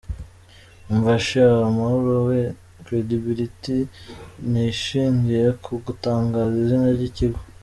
Umva 0.91 1.13
sha 1.25 1.47
Mahoro 1.77 2.15
wee, 2.27 2.53
credibility 2.85 3.77
ntishingiye 4.49 5.45
ku 5.63 5.71
gutangaza 5.85 6.55
izina 6.63 6.87
ry'ikigo. 6.97 7.39